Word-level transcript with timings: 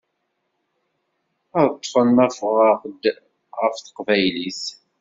Ay-ṭfen 1.59 2.07
ma 2.15 2.27
fɣeɣ-d 2.37 3.03
ɣef 3.59 3.75
teqbaylit-iw. 3.79 4.69